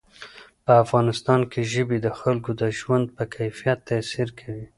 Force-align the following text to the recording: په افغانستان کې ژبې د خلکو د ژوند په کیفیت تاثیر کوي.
په 0.65 0.73
افغانستان 0.83 1.41
کې 1.51 1.61
ژبې 1.73 1.97
د 2.01 2.07
خلکو 2.19 2.51
د 2.61 2.63
ژوند 2.79 3.05
په 3.15 3.23
کیفیت 3.35 3.79
تاثیر 3.89 4.27
کوي. 4.39 4.65